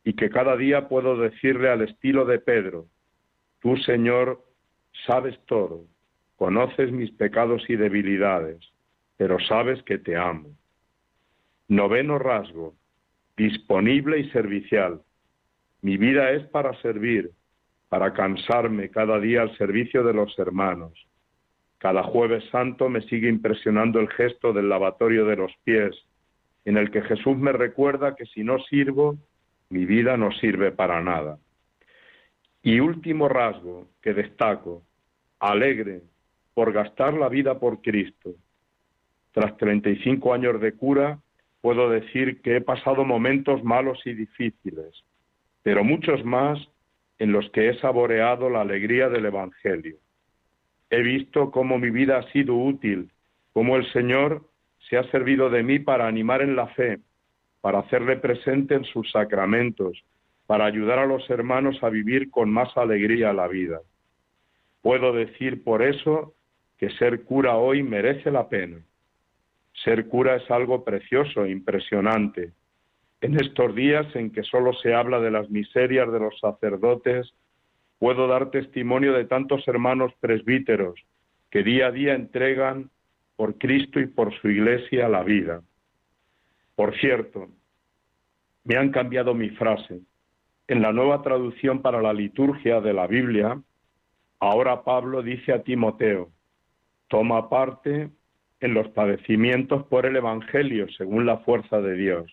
y 0.05 0.13
que 0.13 0.29
cada 0.29 0.57
día 0.57 0.87
puedo 0.89 1.17
decirle 1.17 1.71
al 1.71 1.81
estilo 1.81 2.27
de 2.27 2.39
Pedro, 2.39 2.87
tú 3.61 3.77
Señor 3.79 4.45
sabes 5.07 5.39
todo, 5.47 5.87
conoces 6.37 6.93
mis 6.93 7.11
pecados 7.13 7.63
y 7.69 7.77
debilidades, 7.77 8.59
pero 9.17 9.39
sabes 9.41 9.83
que 9.85 9.99
te 9.99 10.17
amo. 10.17 10.51
Noveno 11.69 12.19
rasgo, 12.19 12.75
disponible 13.37 14.19
y 14.19 14.31
servicial. 14.31 15.01
Mi 15.81 15.97
vida 15.97 16.33
es 16.33 16.47
para 16.49 16.75
servir, 16.83 17.31
para 17.89 18.13
cansarme 18.13 18.91
cada 18.91 19.19
día 19.19 19.43
al 19.43 19.57
servicio 19.57 20.05
de 20.05 20.13
los 20.13 20.39
hermanos 20.39 20.93
cada 21.81 22.03
jueves 22.03 22.45
santo 22.51 22.91
me 22.91 23.01
sigue 23.01 23.31
impresionando 23.31 24.01
el 24.01 24.09
gesto 24.11 24.53
del 24.53 24.69
lavatorio 24.69 25.25
de 25.25 25.37
los 25.37 25.51
pies, 25.65 25.97
en 26.67 26.77
el 26.77 26.91
que 26.91 27.01
Jesús 27.01 27.39
me 27.39 27.53
recuerda 27.53 28.17
que 28.17 28.27
si 28.27 28.45
no 28.45 28.59
sirvo, 28.59 29.17
mi 29.71 29.87
vida 29.87 30.19
no 30.19 30.31
sirve 30.31 30.73
para 30.73 31.01
nada. 31.01 31.39
Y 32.63 32.81
último 32.81 33.31
rasgo 33.31 33.89
que 34.03 34.13
destaco, 34.13 34.83
alegre 35.39 36.03
por 36.53 36.71
gastar 36.71 37.15
la 37.15 37.31
vida 37.31 37.59
por 37.59 37.81
Cristo. 37.81 38.35
Tras 39.33 39.57
35 39.57 40.35
años 40.35 40.61
de 40.61 40.75
cura, 40.75 41.19
puedo 41.63 41.89
decir 41.89 42.43
que 42.43 42.57
he 42.57 42.61
pasado 42.61 43.07
momentos 43.07 43.65
malos 43.65 44.03
y 44.05 44.13
difíciles, 44.13 45.03
pero 45.63 45.83
muchos 45.83 46.23
más 46.27 46.59
en 47.19 47.33
los 47.33 47.49
que 47.53 47.71
he 47.71 47.81
saboreado 47.81 48.51
la 48.51 48.61
alegría 48.61 49.09
del 49.09 49.25
Evangelio. 49.25 49.97
He 50.91 51.01
visto 51.03 51.51
cómo 51.51 51.79
mi 51.79 51.91
vida 51.91 52.19
ha 52.19 52.33
sido 52.33 52.57
útil, 52.57 53.11
cómo 53.53 53.77
el 53.77 53.91
Señor 53.93 54.43
se 54.89 54.99
ha 54.99 55.05
servido 55.11 55.49
de 55.49 55.63
mí 55.63 55.79
para 55.79 56.07
animar 56.07 56.43
en 56.43 56.57
la 56.57 56.67
fe, 56.69 56.99
para 57.61 57.79
hacerle 57.79 58.17
presente 58.17 58.75
en 58.75 58.85
sus 58.85 59.11
sacramentos, 59.11 60.03
para 60.47 60.65
ayudar 60.65 60.99
a 60.99 61.07
los 61.07 61.29
hermanos 61.31 61.81
a 61.83 61.91
vivir 61.91 62.31
con 62.31 62.51
más 62.51 62.77
alegría 62.77 63.33
la 63.33 63.47
vida. 63.47 63.81
Puedo 64.83 65.13
decir 65.13 65.63
por 65.63 65.83
eso 65.83 66.35
que 66.77 66.91
ser 66.91 67.25
cura 67.25 67.57
hoy 67.57 67.83
merece 67.83 68.31
la 68.31 68.49
pena. 68.49 68.79
Ser 69.85 70.09
cura 70.09 70.37
es 70.37 70.51
algo 70.51 70.83
precioso, 70.83 71.47
impresionante. 71.47 72.53
En 73.21 73.35
estos 73.35 73.75
días 73.75 74.07
en 74.17 74.33
que 74.33 74.43
solo 74.43 74.73
se 74.73 74.95
habla 74.95 75.21
de 75.21 75.31
las 75.31 75.51
miserias 75.51 76.11
de 76.11 76.19
los 76.19 76.39
sacerdotes, 76.41 77.33
puedo 78.01 78.27
dar 78.27 78.51
testimonio 78.51 79.13
de 79.13 79.27
tantos 79.27 79.69
hermanos 79.69 80.13
presbíteros 80.21 80.99
que 81.51 81.63
día 81.63 81.89
a 81.89 81.91
día 81.93 82.15
entregan 82.15 82.91
por 83.37 83.59
Cristo 83.59 84.01
y 84.01 84.07
por 84.07 84.35
su 84.41 84.49
iglesia 84.49 85.07
la 85.09 85.23
vida. 85.23 85.63
Por 86.75 86.99
cierto, 86.99 87.49
me 88.65 88.77
han 88.77 88.91
cambiado 88.91 89.35
mi 89.35 89.51
frase. 89.51 90.01
En 90.67 90.81
la 90.81 90.95
nueva 90.95 91.21
traducción 91.23 91.83
para 91.83 92.01
la 92.01 92.15
liturgia 92.15 92.81
de 92.81 92.95
la 92.95 93.07
Biblia, 93.07 93.61
ahora 94.39 94.83
Pablo 94.83 95.23
dice 95.23 95.53
a 95.53 95.63
Timoteo, 95.63 96.31
toma 97.09 97.51
parte 97.51 98.09
en 98.61 98.75
los 98.75 98.89
padecimientos 98.89 99.85
por 99.89 100.07
el 100.07 100.17
Evangelio 100.17 100.87
según 100.97 101.27
la 101.27 101.39
fuerza 101.39 101.83
de 101.83 101.97
Dios. 101.97 102.33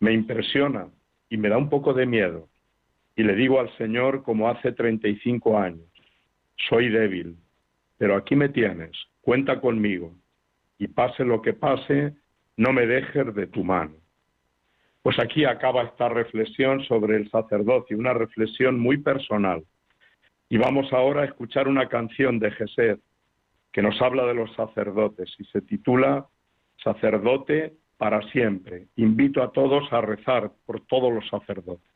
Me 0.00 0.12
impresiona 0.12 0.88
y 1.28 1.36
me 1.36 1.50
da 1.50 1.56
un 1.56 1.68
poco 1.68 1.94
de 1.94 2.06
miedo. 2.06 2.48
Y 3.16 3.22
le 3.22 3.34
digo 3.34 3.58
al 3.58 3.74
Señor 3.78 4.22
como 4.22 4.48
hace 4.48 4.72
35 4.72 5.58
años, 5.58 5.86
soy 6.68 6.90
débil, 6.90 7.36
pero 7.98 8.14
aquí 8.14 8.36
me 8.36 8.50
tienes, 8.50 8.92
cuenta 9.22 9.60
conmigo, 9.60 10.14
y 10.78 10.88
pase 10.88 11.24
lo 11.24 11.40
que 11.40 11.54
pase, 11.54 12.14
no 12.56 12.72
me 12.72 12.86
dejes 12.86 13.34
de 13.34 13.46
tu 13.46 13.64
mano. 13.64 13.94
Pues 15.02 15.18
aquí 15.18 15.44
acaba 15.44 15.84
esta 15.84 16.08
reflexión 16.08 16.82
sobre 16.84 17.16
el 17.16 17.30
sacerdocio, 17.30 17.96
una 17.96 18.12
reflexión 18.12 18.78
muy 18.78 18.98
personal. 18.98 19.64
Y 20.48 20.58
vamos 20.58 20.92
ahora 20.92 21.22
a 21.22 21.26
escuchar 21.26 21.68
una 21.68 21.88
canción 21.88 22.38
de 22.38 22.50
Gesed 22.50 22.98
que 23.72 23.82
nos 23.82 24.00
habla 24.00 24.26
de 24.26 24.34
los 24.34 24.52
sacerdotes 24.54 25.34
y 25.38 25.44
se 25.44 25.60
titula 25.62 26.26
Sacerdote 26.82 27.74
para 27.96 28.20
siempre. 28.30 28.88
Invito 28.96 29.42
a 29.42 29.52
todos 29.52 29.92
a 29.92 30.00
rezar 30.00 30.50
por 30.66 30.80
todos 30.86 31.12
los 31.12 31.28
sacerdotes. 31.28 31.95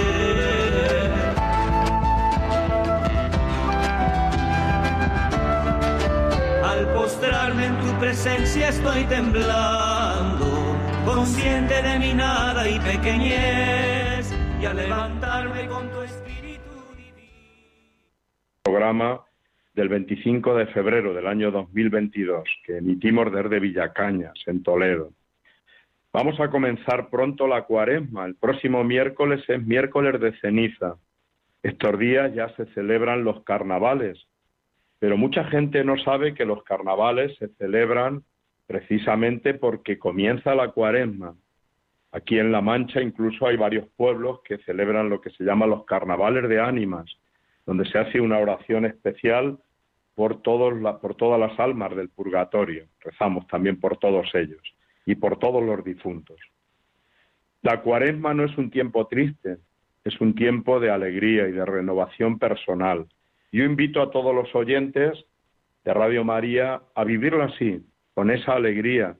En 6.83 7.79
tu 7.79 7.99
presencia 7.99 8.69
estoy 8.69 9.03
temblando, 9.03 10.47
consciente 11.05 11.79
de 11.79 11.99
mi 11.99 12.13
nada 12.13 12.67
y 12.67 12.79
pequeñez, 12.79 14.33
y 14.59 14.65
al 14.65 14.77
levantarme 14.77 15.67
con 15.67 15.87
tu 15.91 16.01
espíritu 16.01 16.71
divino. 16.97 18.01
Programa 18.63 19.21
del 19.75 19.89
25 19.89 20.55
de 20.55 20.65
febrero 20.67 21.13
del 21.13 21.27
año 21.27 21.51
2022 21.51 22.43
que 22.65 22.77
emitimos 22.77 23.31
desde 23.31 23.59
Villacañas, 23.59 24.33
en 24.47 24.63
Toledo. 24.63 25.11
Vamos 26.11 26.39
a 26.39 26.49
comenzar 26.49 27.09
pronto 27.11 27.47
la 27.47 27.61
cuaresma. 27.61 28.25
El 28.25 28.35
próximo 28.35 28.83
miércoles 28.83 29.43
es 29.47 29.63
miércoles 29.63 30.19
de 30.19 30.35
ceniza. 30.39 30.95
Estos 31.61 31.99
días 31.99 32.33
ya 32.33 32.49
se 32.55 32.65
celebran 32.73 33.23
los 33.23 33.43
carnavales, 33.43 34.25
pero 35.01 35.17
mucha 35.17 35.43
gente 35.45 35.83
no 35.83 35.97
sabe 35.97 36.35
que 36.35 36.45
los 36.45 36.63
carnavales 36.63 37.35
se 37.37 37.47
celebran 37.55 38.21
precisamente 38.67 39.55
porque 39.55 39.97
comienza 39.97 40.53
la 40.53 40.67
cuaresma. 40.67 41.33
Aquí 42.11 42.37
en 42.37 42.51
La 42.51 42.61
Mancha 42.61 43.01
incluso 43.01 43.47
hay 43.47 43.57
varios 43.57 43.87
pueblos 43.97 44.41
que 44.43 44.59
celebran 44.59 45.09
lo 45.09 45.19
que 45.19 45.31
se 45.31 45.43
llama 45.43 45.65
los 45.65 45.85
carnavales 45.85 46.47
de 46.47 46.61
ánimas, 46.61 47.07
donde 47.65 47.85
se 47.85 47.97
hace 47.97 48.21
una 48.21 48.37
oración 48.37 48.85
especial 48.85 49.57
por, 50.13 50.43
todas 50.43 51.39
las 51.39 51.59
almas 51.59 51.95
del 51.95 52.09
purgatorio. 52.09 52.85
Rezamos 52.99 53.47
también 53.47 53.79
por 53.79 53.97
todos 53.97 54.29
ellos 54.35 54.61
y 55.07 55.15
por 55.15 55.39
todos 55.39 55.63
los 55.63 55.83
difuntos. 55.83 56.39
La 57.63 57.81
cuaresma 57.81 58.35
no 58.35 58.43
es 58.43 58.55
un 58.55 58.69
tiempo 58.69 59.07
triste, 59.07 59.57
es 60.03 60.21
un 60.21 60.35
tiempo 60.35 60.79
de 60.79 60.91
alegría 60.91 61.47
y 61.47 61.53
de 61.53 61.65
renovación 61.65 62.37
personal 62.37 63.07
yo 63.51 63.65
invito 63.65 64.01
a 64.01 64.11
todos 64.11 64.33
los 64.33 64.53
oyentes 64.55 65.25
de 65.83 65.93
Radio 65.93 66.23
María 66.23 66.81
a 66.95 67.03
vivirlo 67.03 67.43
así, 67.43 67.85
con 68.13 68.31
esa 68.31 68.53
alegría, 68.53 69.17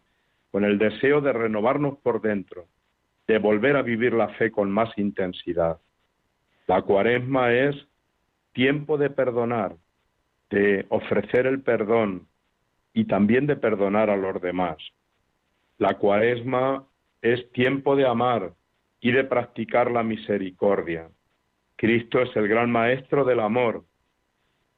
con 0.51 0.63
el 0.63 0.77
deseo 0.77 1.21
de 1.21 1.33
renovarnos 1.33 1.97
por 1.99 2.21
dentro, 2.21 2.65
de 3.27 3.39
volver 3.39 3.75
a 3.75 3.81
vivir 3.81 4.13
la 4.13 4.29
fe 4.29 4.51
con 4.51 4.71
más 4.71 4.89
intensidad. 4.97 5.79
La 6.67 6.81
cuaresma 6.81 7.51
es 7.51 7.75
tiempo 8.53 8.97
de 8.97 9.09
perdonar, 9.09 9.75
de 10.49 10.85
ofrecer 10.89 11.45
el 11.45 11.61
perdón 11.61 12.27
y 12.93 13.05
también 13.05 13.47
de 13.47 13.55
perdonar 13.55 14.09
a 14.09 14.17
los 14.17 14.41
demás. 14.41 14.77
La 15.77 15.97
cuaresma 15.97 16.85
es 17.21 17.51
tiempo 17.51 17.95
de 17.95 18.07
amar 18.07 18.53
y 19.01 19.11
de 19.11 19.23
practicar 19.23 19.91
la 19.91 20.03
misericordia. 20.03 21.09
Cristo 21.75 22.21
es 22.21 22.33
el 22.35 22.47
gran 22.47 22.71
maestro 22.71 23.25
del 23.25 23.39
amor 23.39 23.83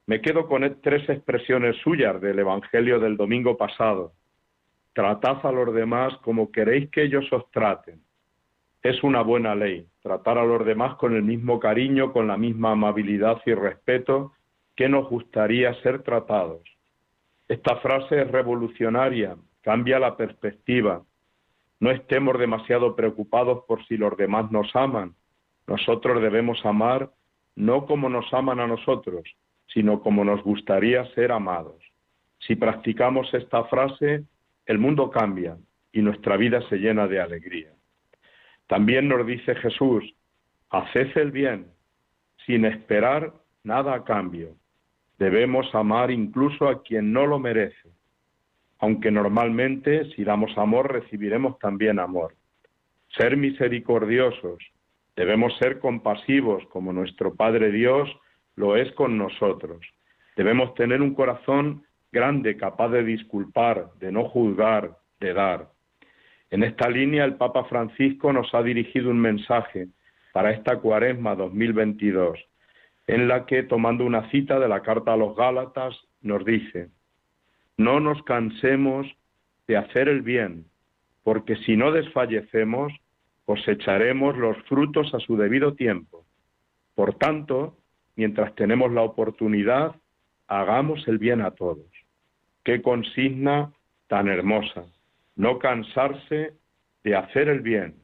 me 0.06 0.22
quedo 0.22 0.48
con 0.48 0.82
tres 0.82 1.08
expresiones 1.10 1.78
suyas 1.78 2.20
del 2.20 2.40
Evangelio 2.40 3.00
del 3.00 3.16
domingo 3.16 3.56
pasado. 3.56 4.14
Tratad 4.94 5.46
a 5.46 5.52
los 5.52 5.74
demás 5.74 6.16
como 6.18 6.52
queréis 6.52 6.90
que 6.90 7.04
ellos 7.04 7.26
os 7.32 7.50
traten. 7.52 8.02
Es 8.82 9.02
una 9.02 9.22
buena 9.22 9.56
ley, 9.56 9.88
tratar 10.02 10.38
a 10.38 10.44
los 10.44 10.66
demás 10.66 10.96
con 10.96 11.16
el 11.16 11.24
mismo 11.24 11.58
cariño, 11.60 12.12
con 12.12 12.28
la 12.28 12.36
misma 12.36 12.72
amabilidad 12.72 13.42
y 13.46 13.54
respeto 13.54 14.34
que 14.76 14.90
nos 14.90 15.08
gustaría 15.10 15.74
ser 15.82 16.04
tratados. 16.04 16.62
Esta 17.48 17.78
frase 17.78 18.22
es 18.22 18.30
revolucionaria, 18.30 19.38
cambia 19.62 20.00
la 20.00 20.18
perspectiva. 20.18 21.04
No 21.80 21.92
estemos 21.92 22.38
demasiado 22.38 22.96
preocupados 22.96 23.64
por 23.68 23.86
si 23.86 23.96
los 23.96 24.18
demás 24.18 24.52
nos 24.52 24.76
aman. 24.76 25.16
Nosotros 25.66 26.22
debemos 26.22 26.66
amar 26.66 27.10
no 27.56 27.86
como 27.86 28.10
nos 28.10 28.34
aman 28.34 28.60
a 28.60 28.68
nosotros, 28.68 29.24
sino 29.74 30.02
como 30.02 30.24
nos 30.24 30.44
gustaría 30.44 31.06
ser 31.14 31.32
amados. 31.32 31.82
Si 32.40 32.56
practicamos 32.56 33.34
esta 33.34 33.64
frase, 33.66 34.24
el 34.66 34.78
mundo 34.78 35.10
cambia 35.10 35.58
y 35.92 36.02
nuestra 36.02 36.38
vida 36.38 36.62
se 36.70 36.78
llena 36.78 37.08
de 37.08 37.20
alegría. 37.20 37.72
También 38.68 39.08
nos 39.08 39.26
dice 39.26 39.56
Jesús, 39.56 40.04
haced 40.70 41.18
el 41.18 41.32
bien, 41.32 41.68
sin 42.46 42.66
esperar 42.66 43.34
nada 43.64 43.94
a 43.94 44.04
cambio. 44.04 44.56
Debemos 45.18 45.74
amar 45.74 46.12
incluso 46.12 46.68
a 46.68 46.84
quien 46.84 47.14
no 47.14 47.26
lo 47.26 47.40
merece, 47.40 47.90
aunque 48.80 49.12
normalmente 49.12 50.12
si 50.16 50.24
damos 50.24 50.58
amor 50.58 50.92
recibiremos 50.92 51.58
también 51.60 52.00
amor. 52.00 52.36
Ser 53.18 53.38
misericordiosos, 53.38 54.64
debemos 55.16 55.56
ser 55.58 55.80
compasivos 55.80 56.66
como 56.68 56.92
nuestro 56.92 57.36
Padre 57.36 57.72
Dios 57.72 58.10
lo 58.56 58.76
es 58.78 58.92
con 58.94 59.18
nosotros. 59.18 59.80
Debemos 60.36 60.74
tener 60.76 61.02
un 61.02 61.14
corazón 61.14 61.84
grande, 62.12 62.58
capaz 62.58 62.90
de 62.90 63.04
disculpar, 63.04 63.92
de 64.00 64.12
no 64.12 64.26
juzgar, 64.30 64.98
de 65.20 65.34
dar. 65.34 65.70
En 66.52 66.64
esta 66.64 66.90
línea 66.90 67.26
el 67.26 67.36
Papa 67.36 67.64
Francisco 67.66 68.32
nos 68.32 68.54
ha 68.54 68.62
dirigido 68.62 69.10
un 69.10 69.20
mensaje 69.20 69.88
para 70.32 70.52
esta 70.52 70.78
cuaresma 70.78 71.36
2022, 71.36 72.40
en 73.08 73.28
la 73.28 73.46
que, 73.46 73.64
tomando 73.64 74.06
una 74.06 74.30
cita 74.30 74.60
de 74.60 74.68
la 74.68 74.82
carta 74.82 75.14
a 75.14 75.18
los 75.18 75.36
Gálatas, 75.36 75.96
nos 76.22 76.46
dice, 76.46 76.90
no 77.78 78.00
nos 78.00 78.22
cansemos 78.24 79.08
de 79.68 79.78
hacer 79.78 80.08
el 80.08 80.22
bien, 80.22 80.66
porque 81.24 81.56
si 81.58 81.76
no 81.76 81.92
desfallecemos, 81.92 82.94
cosecharemos 83.46 84.38
los 84.38 84.58
frutos 84.64 85.14
a 85.14 85.20
su 85.20 85.38
debido 85.38 85.74
tiempo. 85.74 86.26
Por 86.96 87.16
tanto, 87.16 87.78
mientras 88.16 88.54
tenemos 88.56 88.92
la 88.92 89.02
oportunidad, 89.02 89.96
hagamos 90.48 91.08
el 91.08 91.18
bien 91.18 91.42
a 91.42 91.52
todos. 91.52 91.86
Qué 92.64 92.82
consigna 92.82 93.72
tan 94.08 94.28
hermosa, 94.28 94.86
no 95.36 95.60
cansarse 95.60 96.54
de 97.04 97.16
hacer 97.16 97.50
el 97.50 97.62
bien. 97.62 97.96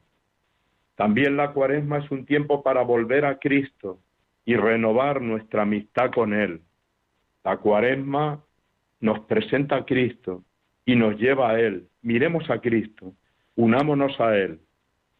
También 0.95 1.38
la 1.38 1.54
cuaresma 1.54 2.00
es 2.00 2.12
un 2.12 2.26
tiempo 2.26 2.62
para 2.62 2.82
volver 2.82 3.26
a 3.26 3.39
Cristo 3.39 4.00
y 4.43 4.56
renovar 4.56 5.22
nuestra 5.22 5.62
amistad 5.62 6.12
con 6.12 6.34
Él. 6.34 6.62
La 7.43 7.58
cuaresma 7.58 8.43
nos 9.00 9.19
presenta 9.22 9.78
a 9.78 9.86
Cristo 9.86 10.43
y 10.86 10.95
nos 10.95 11.17
lleva 11.17 11.52
a 11.52 11.60
Él. 11.60 11.88
Miremos 12.02 12.50
a 12.50 12.60
Cristo, 12.60 13.13
Unámonos 13.60 14.17
a 14.22 14.38
Él. 14.38 14.62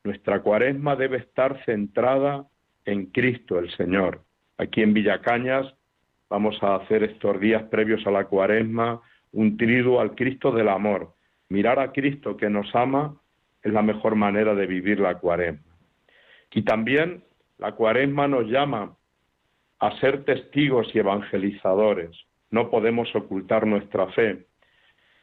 Nuestra 0.06 0.42
cuaresma 0.42 0.96
debe 0.96 1.18
estar 1.18 1.62
centrada 1.66 2.48
en 2.86 3.08
Cristo 3.08 3.60
el 3.60 3.70
Señor. 3.76 4.22
Aquí 4.60 4.82
en 4.82 4.94
Villacañas 4.94 5.74
vamos 6.30 6.62
a 6.62 6.76
hacer 6.76 7.04
estos 7.04 7.40
días 7.40 7.64
previos 7.72 8.06
a 8.06 8.12
la 8.12 8.26
cuaresma 8.26 9.02
un 9.32 9.56
triduo 9.56 10.02
al 10.02 10.16
Cristo 10.16 10.52
del 10.52 10.68
amor. 10.68 11.16
Mirar 11.48 11.80
a 11.80 11.94
Cristo 11.94 12.36
que 12.36 12.50
nos 12.50 12.76
ama 12.76 13.16
es 13.64 13.72
la 13.72 13.82
mejor 13.82 14.16
manera 14.16 14.54
de 14.54 14.68
vivir 14.68 15.00
la 15.00 15.16
cuaresma. 15.16 15.78
Y 16.52 16.64
también 16.64 17.24
la 17.58 17.72
cuaresma 17.72 18.28
nos 18.28 18.48
llama 18.48 18.98
a 19.80 19.98
ser 20.02 20.26
testigos 20.26 20.94
y 20.94 21.00
evangelizadores. 21.00 22.12
No 22.52 22.70
podemos 22.70 23.16
ocultar 23.16 23.66
nuestra 23.66 24.08
fe. 24.08 24.46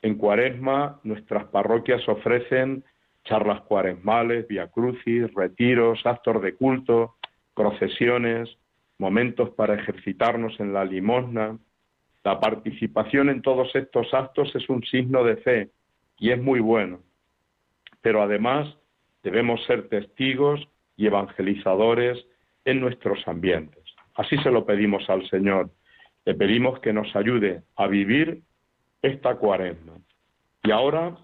En 0.01 0.15
cuaresma 0.15 0.99
nuestras 1.03 1.45
parroquias 1.49 2.09
ofrecen 2.09 2.85
charlas 3.25 3.61
cuaresmales, 3.63 4.49
viacrucis, 4.49 5.31
retiros, 5.35 6.07
actos 6.07 6.41
de 6.41 6.55
culto, 6.55 7.17
procesiones, 7.55 8.57
momentos 8.99 9.51
para 9.51 9.75
ejercitarnos 9.75 10.59
en 10.61 10.73
la 10.73 10.85
limosna. 10.85 11.59
La 12.25 12.41
participación 12.41 13.29
en 13.29 13.43
todos 13.43 13.75
estos 13.75 14.13
actos 14.15 14.55
es 14.55 14.69
un 14.69 14.83
signo 14.85 15.25
de 15.25 15.37
fe 15.37 15.71
y 16.19 16.31
es 16.31 16.43
muy 16.43 16.61
bueno. 16.61 17.01
Pero 18.01 18.23
además 18.23 18.77
debemos 19.23 19.65
ser 19.65 19.89
testigos 19.89 20.67
y 20.97 21.07
evangelizadores 21.07 22.27
en 22.65 22.81
nuestros 22.81 23.27
ambientes. 23.27 23.83
Así 24.15 24.37
se 24.39 24.51
lo 24.51 24.65
pedimos 24.65 25.09
al 25.11 25.29
Señor. 25.29 25.71
Le 26.25 26.35
pedimos 26.35 26.81
que 26.81 26.93
nos 26.93 27.15
ayude 27.15 27.63
a 27.77 27.87
vivir 27.87 28.43
esta 29.03 29.37
cuaresma. 29.37 29.93
Y 30.65 30.71
ahora, 30.71 31.17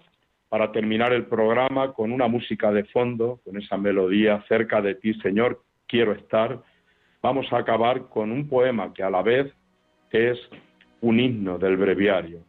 para 0.47 0.71
terminar 0.71 1.11
el 1.11 1.25
programa 1.25 1.93
con 1.93 2.11
una 2.11 2.27
música 2.27 2.71
de 2.71 2.85
fondo, 2.85 3.41
con 3.43 3.57
esa 3.57 3.77
melodía 3.77 4.43
cerca 4.47 4.81
de 4.81 4.95
ti, 4.95 5.13
Señor, 5.15 5.61
quiero 5.87 6.13
estar, 6.13 6.61
vamos 7.23 7.51
a 7.53 7.59
acabar 7.59 8.09
con 8.09 8.31
un 8.31 8.49
poema 8.49 8.93
que 8.93 9.01
a 9.01 9.09
la 9.09 9.23
vez 9.23 9.51
es 10.11 10.37
un 10.99 11.19
himno 11.21 11.57
del 11.57 11.77
breviario, 11.77 12.39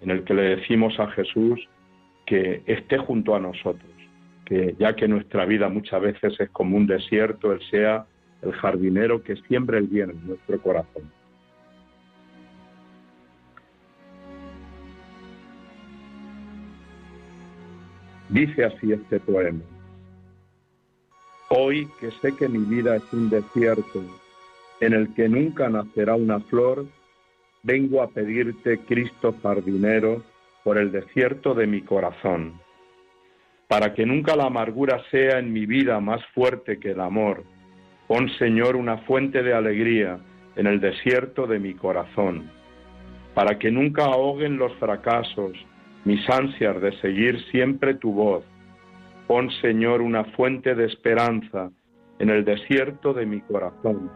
en 0.00 0.10
el 0.10 0.24
que 0.24 0.34
le 0.34 0.56
decimos 0.56 0.98
a 0.98 1.06
Jesús 1.12 1.60
que 2.26 2.62
esté 2.66 2.98
junto 2.98 3.36
a 3.36 3.40
nosotros, 3.40 3.92
que 4.44 4.74
ya 4.78 4.96
que 4.96 5.06
nuestra 5.06 5.46
vida 5.46 5.68
muchas 5.68 6.02
veces 6.02 6.38
es 6.40 6.50
como 6.50 6.76
un 6.76 6.86
desierto, 6.86 7.52
Él 7.52 7.60
sea 7.70 8.06
el 8.42 8.52
jardinero 8.52 9.22
que 9.22 9.36
siembra 9.36 9.78
el 9.78 9.86
bien 9.86 10.10
en 10.10 10.26
nuestro 10.26 10.60
corazón. 10.60 11.10
Dice 18.30 18.64
así 18.64 18.92
este 18.92 19.20
poema. 19.20 19.60
Hoy 21.50 21.86
que 22.00 22.10
sé 22.20 22.34
que 22.34 22.48
mi 22.48 22.58
vida 22.58 22.96
es 22.96 23.12
un 23.12 23.30
desierto 23.30 24.02
en 24.84 24.92
el 24.92 25.14
que 25.14 25.28
nunca 25.28 25.68
nacerá 25.68 26.14
una 26.14 26.40
flor, 26.40 26.86
vengo 27.62 28.02
a 28.02 28.08
pedirte, 28.08 28.78
Cristo 28.86 29.34
jardinero, 29.42 30.22
por 30.62 30.78
el 30.78 30.92
desierto 30.92 31.54
de 31.54 31.66
mi 31.66 31.82
corazón, 31.82 32.60
para 33.68 33.94
que 33.94 34.06
nunca 34.06 34.36
la 34.36 34.46
amargura 34.46 35.02
sea 35.10 35.38
en 35.38 35.52
mi 35.52 35.66
vida 35.66 36.00
más 36.00 36.24
fuerte 36.34 36.78
que 36.78 36.92
el 36.92 37.00
amor, 37.00 37.44
Pon, 38.06 38.28
Señor, 38.38 38.76
una 38.76 38.98
fuente 38.98 39.42
de 39.42 39.54
alegría 39.54 40.18
en 40.56 40.66
el 40.66 40.78
desierto 40.78 41.46
de 41.46 41.58
mi 41.58 41.74
corazón, 41.74 42.50
para 43.32 43.58
que 43.58 43.70
nunca 43.70 44.04
ahoguen 44.04 44.58
los 44.58 44.74
fracasos 44.74 45.52
mis 46.04 46.28
ansias 46.28 46.80
de 46.82 46.92
seguir 47.00 47.42
siempre 47.50 47.94
tu 47.94 48.12
voz. 48.12 48.44
Pon, 49.26 49.50
Señor, 49.62 50.02
una 50.02 50.24
fuente 50.36 50.74
de 50.74 50.84
esperanza 50.84 51.70
en 52.18 52.28
el 52.28 52.44
desierto 52.44 53.14
de 53.14 53.24
mi 53.24 53.40
corazón, 53.40 54.10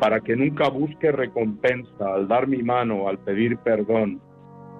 para 0.00 0.20
que 0.20 0.36
nunca 0.36 0.68
busque 0.68 1.10
recompensa 1.10 2.14
al 2.14 2.28
dar 2.28 2.46
mi 2.46 2.62
mano, 2.62 3.08
al 3.08 3.18
pedir 3.18 3.58
perdón. 3.58 4.20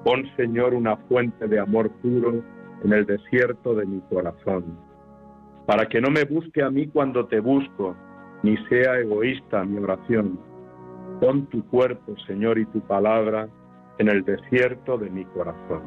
Pon, 0.04 0.24
Señor, 0.36 0.74
una 0.74 0.96
fuente 1.08 1.48
de 1.48 1.58
amor 1.58 1.90
puro 2.02 2.42
en 2.84 2.92
el 2.92 3.06
desierto 3.06 3.74
de 3.74 3.86
mi 3.86 4.00
corazón 4.02 4.86
para 5.66 5.86
que 5.86 6.00
no 6.00 6.10
me 6.10 6.24
busque 6.24 6.62
a 6.62 6.70
mí 6.70 6.86
cuando 6.86 7.26
te 7.26 7.40
busco, 7.40 7.96
ni 8.42 8.56
sea 8.68 8.98
egoísta 9.00 9.64
mi 9.64 9.78
oración. 9.78 10.38
Pon 11.20 11.46
tu 11.46 11.66
cuerpo, 11.66 12.16
Señor, 12.26 12.58
y 12.58 12.66
tu 12.66 12.80
palabra 12.80 13.48
en 13.98 14.08
el 14.08 14.24
desierto 14.24 14.96
de 14.96 15.10
mi 15.10 15.24
corazón. 15.24 15.82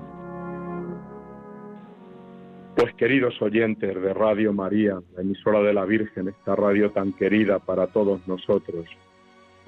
Pues 2.76 2.94
queridos 2.96 3.42
oyentes 3.42 4.02
de 4.02 4.14
Radio 4.14 4.54
María, 4.54 5.00
la 5.16 5.22
emisora 5.22 5.62
de 5.62 5.74
la 5.74 5.86
Virgen, 5.86 6.28
esta 6.28 6.56
radio 6.56 6.92
tan 6.92 7.14
querida 7.14 7.60
para 7.60 7.88
todos 7.88 8.26
nosotros, 8.28 8.86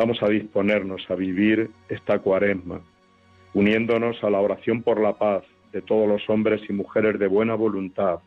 vamos 0.01 0.17
a 0.23 0.29
disponernos 0.29 1.03
a 1.09 1.15
vivir 1.15 1.69
esta 1.87 2.17
cuaresma, 2.17 2.81
uniéndonos 3.53 4.23
a 4.23 4.31
la 4.31 4.39
oración 4.39 4.81
por 4.81 4.99
la 4.99 5.13
paz 5.13 5.43
de 5.71 5.83
todos 5.83 6.07
los 6.07 6.27
hombres 6.27 6.59
y 6.67 6.73
mujeres 6.73 7.19
de 7.19 7.27
buena 7.27 7.53
voluntad, 7.53 8.17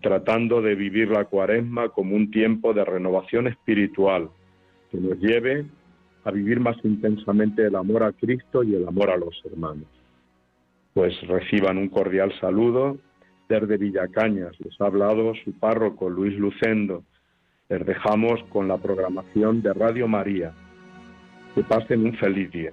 tratando 0.00 0.62
de 0.62 0.74
vivir 0.74 1.10
la 1.10 1.26
cuaresma 1.26 1.90
como 1.90 2.16
un 2.16 2.30
tiempo 2.30 2.72
de 2.72 2.86
renovación 2.86 3.46
espiritual 3.46 4.30
que 4.90 4.96
nos 4.96 5.18
lleve 5.18 5.66
a 6.24 6.30
vivir 6.30 6.60
más 6.60 6.76
intensamente 6.82 7.66
el 7.66 7.76
amor 7.76 8.04
a 8.04 8.12
Cristo 8.12 8.62
y 8.62 8.74
el 8.74 8.88
amor 8.88 9.10
a 9.10 9.18
los 9.18 9.38
hermanos. 9.44 9.88
Pues 10.94 11.12
reciban 11.28 11.76
un 11.76 11.90
cordial 11.90 12.32
saludo 12.40 12.96
desde 13.50 13.76
Villacañas. 13.76 14.58
Les 14.60 14.80
ha 14.80 14.86
hablado 14.86 15.34
su 15.44 15.52
párroco 15.52 16.08
Luis 16.08 16.38
Lucendo. 16.38 17.04
Les 17.68 17.84
dejamos 17.84 18.42
con 18.44 18.66
la 18.66 18.78
programación 18.78 19.60
de 19.60 19.74
Radio 19.74 20.08
María. 20.08 20.54
Que 21.54 21.62
pasen 21.62 22.06
un 22.06 22.14
feliz 22.14 22.50
día. 22.50 22.72